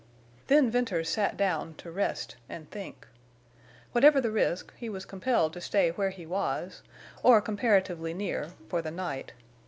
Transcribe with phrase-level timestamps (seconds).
[0.47, 3.07] Then Venters sat down to rest and think.
[3.91, 6.81] Whatever the risk, he was compelled to stay where he was,
[7.21, 9.33] or comparatively near, for the night.